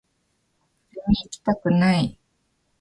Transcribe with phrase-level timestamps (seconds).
[0.91, 2.17] ゼミ行きたくない